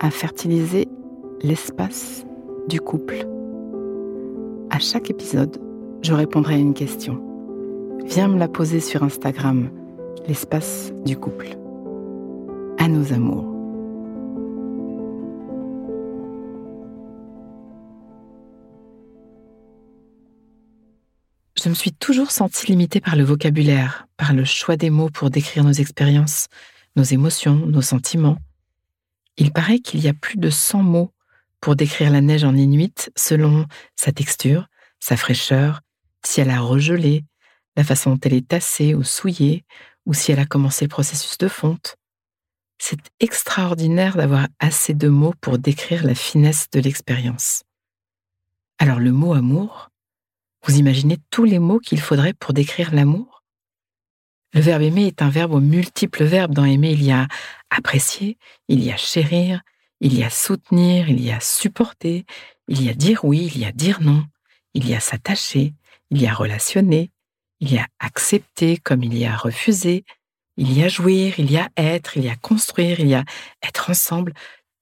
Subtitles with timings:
[0.00, 0.88] à fertiliser
[1.42, 2.24] l'espace
[2.68, 3.26] du couple.
[4.70, 5.58] À chaque épisode,
[6.02, 7.22] je répondrai à une question.
[8.04, 9.70] Viens me la poser sur Instagram,
[10.26, 11.48] l'espace du couple.
[12.78, 13.54] À nos amours.
[21.60, 25.28] Je me suis toujours sentie limitée par le vocabulaire, par le choix des mots pour
[25.28, 26.46] décrire nos expériences,
[26.94, 28.38] nos émotions, nos sentiments.
[29.38, 31.12] Il paraît qu'il y a plus de 100 mots
[31.60, 34.66] pour décrire la neige en inuit selon sa texture,
[34.98, 35.80] sa fraîcheur,
[36.26, 37.24] si elle a regelé,
[37.76, 39.64] la façon dont elle est tassée ou souillée,
[40.06, 41.96] ou si elle a commencé le processus de fonte.
[42.78, 47.62] C'est extraordinaire d'avoir assez de mots pour décrire la finesse de l'expérience.
[48.78, 49.90] Alors le mot amour,
[50.64, 53.37] vous imaginez tous les mots qu'il faudrait pour décrire l'amour?
[54.54, 56.54] Le verbe aimer est un verbe aux multiples verbes.
[56.54, 57.28] Dans aimer, il y a
[57.70, 59.62] apprécier, il y a chérir,
[60.00, 62.24] il y a soutenir, il y a supporter,
[62.66, 64.24] il y a dire oui, il y a dire non,
[64.74, 65.74] il y a s'attacher,
[66.10, 67.10] il y a relationner,
[67.60, 70.04] il y a accepter comme il y a refuser,
[70.56, 73.24] il y a jouir, il y a être, il y a construire, il y a
[73.62, 74.32] être ensemble,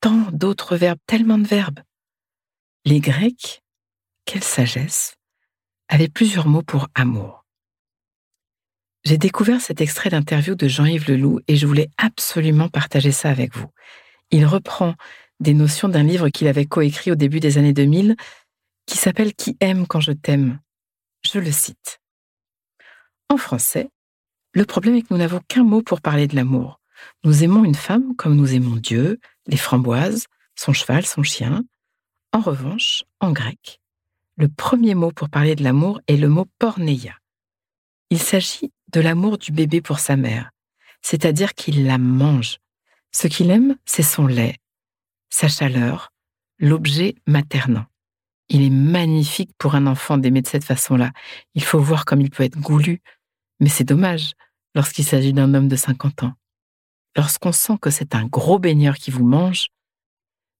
[0.00, 1.80] tant d'autres verbes, tellement de verbes.
[2.84, 3.62] Les Grecs,
[4.24, 5.16] quelle sagesse,
[5.88, 7.35] avaient plusieurs mots pour amour.
[9.06, 13.54] J'ai découvert cet extrait d'interview de Jean-Yves Leloup et je voulais absolument partager ça avec
[13.54, 13.68] vous.
[14.32, 14.96] Il reprend
[15.38, 18.16] des notions d'un livre qu'il avait coécrit au début des années 2000
[18.84, 20.58] qui s'appelle Qui aime quand je t'aime?
[21.24, 22.00] Je le cite.
[23.28, 23.90] En français,
[24.54, 26.80] le problème est que nous n'avons qu'un mot pour parler de l'amour.
[27.22, 31.62] Nous aimons une femme comme nous aimons Dieu, les framboises, son cheval, son chien.
[32.32, 33.78] En revanche, en grec,
[34.36, 37.14] le premier mot pour parler de l'amour est le mot porneia.
[38.10, 40.50] Il s'agit de l'amour du bébé pour sa mère,
[41.02, 42.58] c'est-à-dire qu'il la mange.
[43.12, 44.56] Ce qu'il aime, c'est son lait,
[45.30, 46.12] sa chaleur,
[46.58, 47.86] l'objet maternant.
[48.48, 51.10] Il est magnifique pour un enfant d'aimer de cette façon-là.
[51.54, 53.00] Il faut voir comme il peut être goulu,
[53.58, 54.32] mais c'est dommage
[54.74, 56.34] lorsqu'il s'agit d'un homme de 50 ans.
[57.16, 59.68] Lorsqu'on sent que c'est un gros baigneur qui vous mange,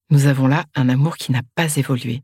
[0.09, 2.23] nous avons là un amour qui n'a pas évolué.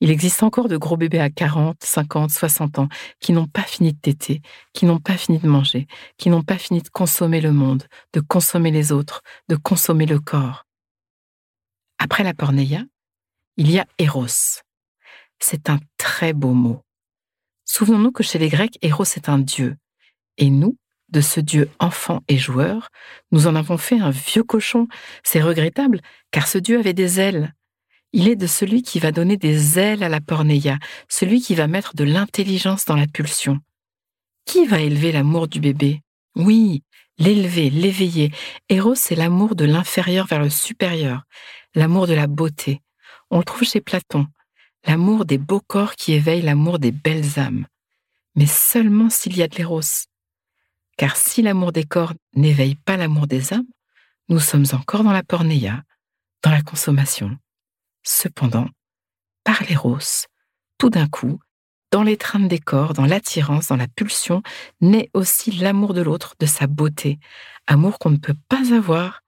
[0.00, 2.88] Il existe encore de gros bébés à 40, 50, 60 ans
[3.20, 4.40] qui n'ont pas fini de téter,
[4.72, 7.84] qui n'ont pas fini de manger, qui n'ont pas fini de consommer le monde,
[8.14, 10.66] de consommer les autres, de consommer le corps.
[11.98, 12.82] Après la porneia,
[13.58, 14.62] il y a Eros.
[15.38, 16.82] C'est un très beau mot.
[17.66, 19.76] Souvenons-nous que chez les Grecs, Eros est un dieu.
[20.38, 20.78] Et nous,
[21.10, 22.88] de ce dieu enfant et joueur,
[23.32, 24.88] nous en avons fait un vieux cochon.
[25.24, 26.00] C'est regrettable,
[26.30, 27.54] car ce dieu avait des ailes,
[28.12, 30.78] il est de celui qui va donner des ailes à la porneia,
[31.08, 33.60] celui qui va mettre de l'intelligence dans la pulsion.
[34.44, 36.02] Qui va élever l'amour du bébé?
[36.34, 36.82] Oui,
[37.18, 38.32] l'élever, l'éveiller.
[38.68, 41.22] Eros, c'est l'amour de l'inférieur vers le supérieur,
[41.74, 42.80] l'amour de la beauté.
[43.30, 44.26] On le trouve chez Platon,
[44.86, 47.66] l'amour des beaux corps qui éveille l'amour des belles âmes.
[48.34, 49.80] Mais seulement s'il y a de l'éros.
[50.96, 53.66] Car si l'amour des corps n'éveille pas l'amour des âmes,
[54.28, 55.82] nous sommes encore dans la porneia,
[56.42, 57.36] dans la consommation.
[58.02, 58.66] Cependant,
[59.44, 59.98] par l'éros,
[60.78, 61.40] tout d'un coup,
[61.90, 64.42] dans l'étreinte des corps, dans l'attirance, dans la pulsion,
[64.80, 67.18] naît aussi l'amour de l'autre, de sa beauté,
[67.66, 69.22] amour qu'on ne peut pas avoir,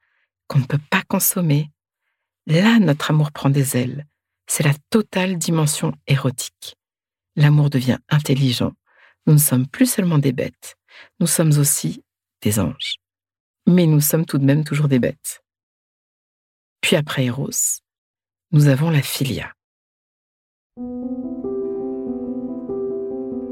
[0.47, 1.71] qu'on ne peut pas consommer.
[2.47, 4.07] Là, notre amour prend des ailes.
[4.47, 6.77] C'est la totale dimension érotique.
[7.37, 8.73] L'amour devient intelligent.
[9.27, 10.77] Nous ne sommes plus seulement des bêtes,
[11.21, 12.03] nous sommes aussi
[12.41, 12.97] des anges.
[13.67, 15.43] Mais nous sommes tout de même toujours des bêtes.
[16.81, 17.82] Puis après Eros,
[18.53, 19.47] nous avons la filia.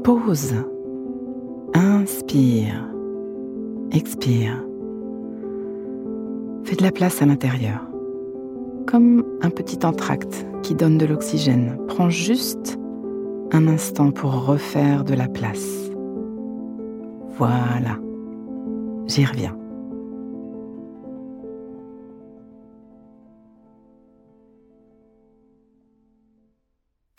[0.03, 0.55] Pause.
[1.73, 2.87] Inspire.
[3.91, 4.63] Expire.
[6.63, 7.87] Fais de la place à l'intérieur.
[8.87, 11.77] comme un petit entracte qui donne de l'oxygène.
[11.87, 12.77] Prends juste
[13.51, 15.89] un instant pour refaire de la place.
[17.37, 17.97] Voilà,
[19.07, 19.60] j'y reviens.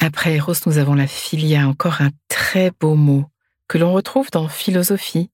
[0.04, 3.26] Après Eros, nous avons la filia, encore un très beau mot
[3.68, 5.30] que l'on retrouve dans philosophie.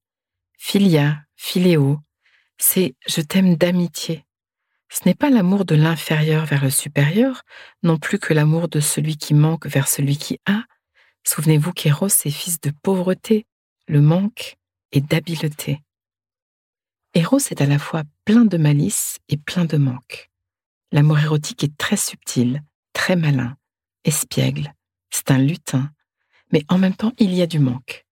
[0.59, 2.01] Filia, philéo,
[2.59, 4.27] c'est je t'aime d'amitié.
[4.91, 7.45] Ce n'est pas l'amour de l'inférieur vers le supérieur,
[7.83, 10.65] non plus que l'amour de celui qui manque vers celui qui a.
[11.25, 13.47] Souvenez-vous qu'Eros est fils de pauvreté,
[13.87, 14.59] le manque
[14.93, 15.81] et d'habileté.
[17.15, 20.29] Eros est à la fois plein de malice et plein de manque.
[20.93, 22.63] L'amour érotique est très subtil,
[22.93, 23.57] très malin,
[24.09, 24.75] espiègle,
[25.11, 25.91] c'est un lutin,
[26.53, 28.07] mais en même temps il y a du manque.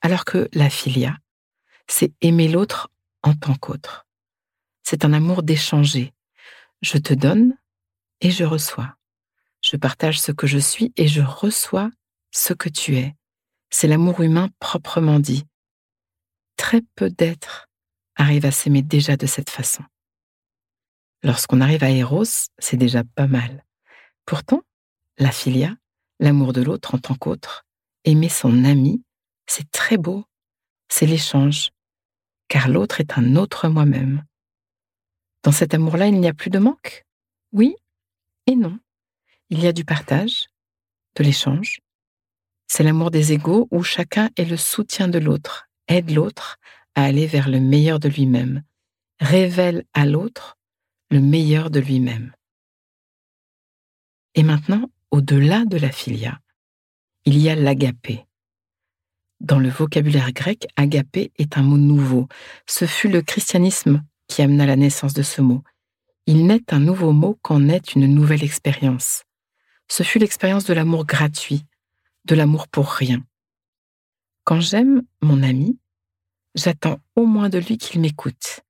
[0.00, 1.16] Alors que la filia,
[1.88, 2.90] c'est aimer l'autre
[3.22, 4.06] en tant qu'autre.
[4.84, 6.14] C'est un amour d'échanger,
[6.82, 7.56] je te donne
[8.20, 8.94] et je reçois.
[9.60, 11.90] Je partage ce que je suis et je reçois
[12.30, 13.16] ce que tu es.
[13.70, 15.44] C'est l'amour humain proprement dit.
[16.56, 17.68] Très peu d'êtres
[18.16, 19.82] arrivent à s'aimer déjà de cette façon.
[21.22, 23.64] Lorsqu'on arrive à Eros, c'est déjà pas mal.
[24.24, 24.62] Pourtant,
[25.18, 25.76] la filia,
[26.20, 27.66] l'amour de l'autre en tant qu'autre,
[28.04, 29.02] aimer son ami,
[29.46, 30.24] c'est très beau.
[30.88, 31.70] C'est l'échange,
[32.48, 34.24] car l'autre est un autre moi-même.
[35.42, 37.04] Dans cet amour-là, il n'y a plus de manque?
[37.52, 37.76] Oui
[38.46, 38.78] et non.
[39.50, 40.46] Il y a du partage,
[41.16, 41.80] de l'échange.
[42.66, 46.56] C'est l'amour des égaux où chacun est le soutien de l'autre, aide l'autre
[46.94, 48.62] à aller vers le meilleur de lui-même,
[49.20, 50.56] révèle à l'autre
[51.10, 52.34] le meilleur de lui-même.
[54.34, 56.38] Et maintenant, au-delà de la filia,
[57.24, 58.24] il y a l'agapé.
[59.40, 62.26] Dans le vocabulaire grec, agapé est un mot nouveau.
[62.66, 65.62] Ce fut le christianisme qui amena la naissance de ce mot.
[66.26, 69.22] Il n'est un nouveau mot qu'en est une nouvelle expérience.
[69.88, 71.64] Ce fut l'expérience de l'amour gratuit,
[72.24, 73.24] de l'amour pour rien.
[74.44, 75.78] Quand j'aime mon ami,
[76.54, 78.60] j'attends au moins de lui qu'il m'écoute,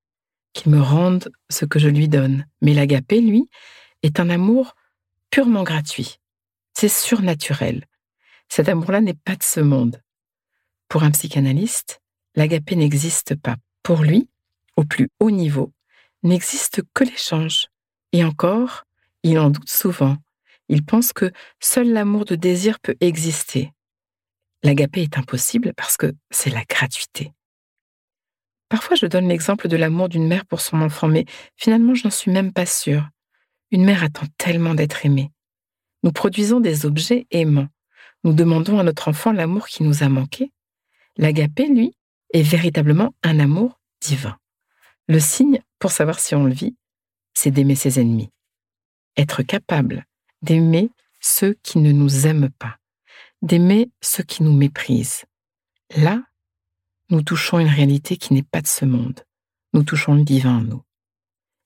[0.53, 2.47] qu'il me rende ce que je lui donne.
[2.61, 3.49] Mais l'agapé, lui,
[4.03, 4.75] est un amour
[5.31, 6.21] purement gratuit.
[6.81, 7.85] C'est surnaturel.
[8.49, 10.01] Cet amour-là n'est pas de ce monde.
[10.87, 12.01] Pour un psychanalyste,
[12.37, 13.57] l'agapé n'existe pas.
[13.83, 14.29] Pour lui,
[14.77, 15.73] au plus haut niveau,
[16.23, 17.67] n'existe que l'échange.
[18.13, 18.85] Et encore,
[19.25, 20.19] il en doute souvent.
[20.69, 23.73] Il pense que seul l'amour de désir peut exister.
[24.63, 27.33] L'agapé est impossible parce que c'est la gratuité.
[28.69, 31.25] Parfois, je donne l'exemple de l'amour d'une mère pour son enfant, mais
[31.57, 33.09] finalement, je n'en suis même pas sûre.
[33.73, 35.33] Une mère attend tellement d'être aimée.
[36.03, 37.69] Nous produisons des objets aimants.
[38.25, 40.53] Nous demandons à notre enfant l'amour qui nous a manqué.
[41.17, 41.97] L'agapé, lui,
[42.33, 44.39] est véritablement un amour divin.
[45.09, 46.77] Le signe, pour savoir si on le vit,
[47.35, 48.31] c'est d'aimer ses ennemis.
[49.17, 50.07] Être capable
[50.43, 50.91] d'aimer
[51.21, 52.77] ceux qui ne nous aiment pas,
[53.43, 55.25] d'aimer ceux qui nous méprisent.
[55.97, 56.23] Là,
[57.11, 59.25] nous touchons une réalité qui n'est pas de ce monde.
[59.73, 60.83] Nous touchons le divin en nous.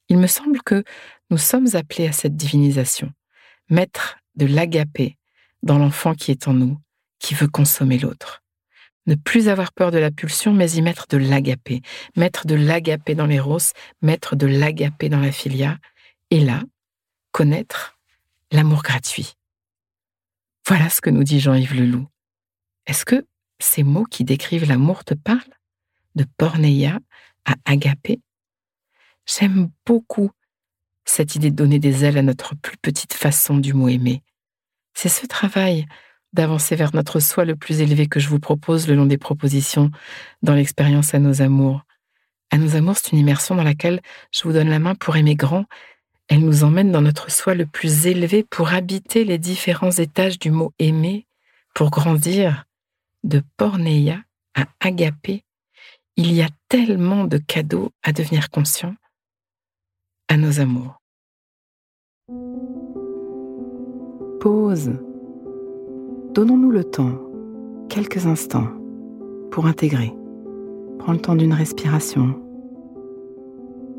[0.09, 0.85] Il me semble que
[1.31, 3.13] nous sommes appelés à cette divinisation,
[3.69, 5.17] mettre de l'agapé
[5.63, 6.79] dans l'enfant qui est en nous,
[7.19, 8.43] qui veut consommer l'autre.
[9.07, 11.83] Ne plus avoir peur de la pulsion, mais y mettre de l'agapé.
[12.17, 15.79] Mettre de l'agapé dans l'éros, mettre de l'agapé dans la filia.
[16.31, 16.63] Et là,
[17.33, 17.99] connaître
[18.53, 19.35] l'amour gratuit.
[20.67, 22.07] Voilà ce que nous dit Jean-Yves Leloup.
[22.87, 23.27] Est-ce que
[23.59, 25.41] ces mots qui décrivent l'amour te parlent?
[26.15, 27.01] De porneia
[27.45, 28.21] à agapé?
[29.27, 30.31] J'aime beaucoup
[31.05, 34.23] cette idée de donner des ailes à notre plus petite façon du mot aimer.
[34.95, 35.87] C'est ce travail
[36.33, 39.91] d'avancer vers notre soi le plus élevé que je vous propose le long des propositions
[40.43, 41.83] dans l'expérience à nos amours.
[42.51, 44.01] À nos amours, c'est une immersion dans laquelle
[44.33, 45.65] je vous donne la main pour aimer grand.
[46.29, 50.51] Elle nous emmène dans notre soi le plus élevé pour habiter les différents étages du
[50.51, 51.27] mot aimer,
[51.75, 52.65] pour grandir
[53.25, 54.21] de porneia
[54.55, 55.45] à agapé.
[56.17, 58.95] Il y a tellement de cadeaux à devenir conscient
[60.33, 60.99] à nos amours.
[64.41, 64.93] Pause
[66.33, 67.21] Donnons-nous le temps,
[67.91, 68.69] quelques instants,
[69.51, 70.15] pour intégrer.
[71.01, 72.35] Prends le temps d'une respiration.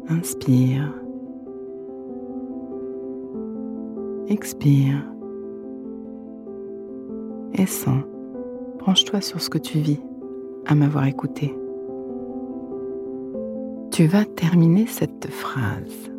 [0.10, 0.92] Inspire.
[4.28, 5.06] Expire.
[7.54, 8.04] Et sens.
[8.80, 10.02] Branche-toi sur ce que tu vis
[10.66, 11.56] à m'avoir écouté.
[13.92, 16.13] Tu vas terminer cette phrase.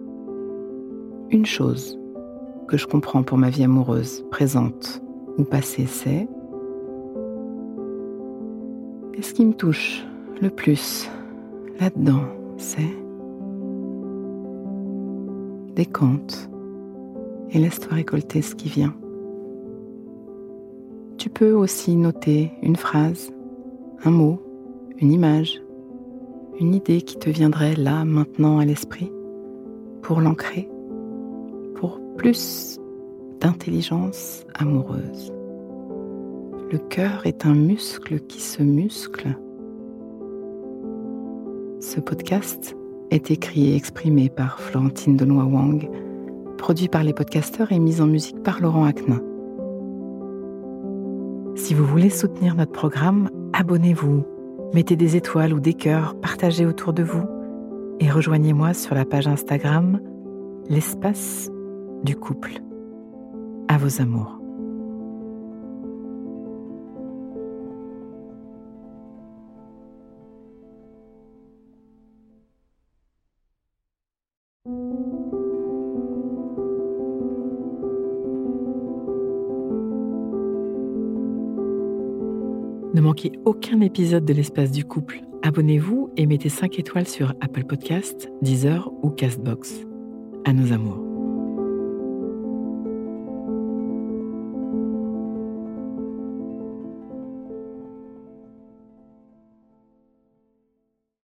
[1.30, 1.98] Une chose
[2.68, 5.02] que je comprends pour ma vie amoureuse présente
[5.38, 6.28] ou passé, c'est
[9.14, 10.04] Et ce qui me touche
[10.40, 11.08] le plus
[11.80, 12.22] là-dedans,
[12.56, 12.82] c'est
[15.74, 16.48] des contes,
[17.50, 18.94] et laisse-toi récolter ce qui vient.
[21.16, 23.32] Tu peux aussi noter une phrase,
[24.04, 24.40] un mot,
[24.98, 25.62] une image,
[26.60, 29.10] une idée qui te viendrait là, maintenant à l'esprit,
[30.02, 30.68] pour l'ancrer,
[32.16, 32.78] plus
[33.40, 35.32] d'intelligence amoureuse.
[36.70, 39.36] Le cœur est un muscle qui se muscle.
[41.80, 42.76] Ce podcast
[43.10, 45.88] est écrit et exprimé par Florentine Denois Wang,
[46.56, 49.20] produit par les podcasteurs et mis en musique par Laurent Aknin.
[51.56, 54.24] Si vous voulez soutenir notre programme, abonnez-vous,
[54.72, 57.24] mettez des étoiles ou des cœurs, partagez autour de vous
[58.00, 60.00] et rejoignez-moi sur la page Instagram
[60.68, 61.50] L'espace
[62.04, 62.60] du couple.
[63.68, 64.38] À vos amours.
[82.92, 85.22] Ne manquez aucun épisode de l'espace du couple.
[85.42, 89.84] Abonnez-vous et mettez 5 étoiles sur Apple Podcasts, Deezer ou Castbox.
[90.44, 91.13] À nos amours.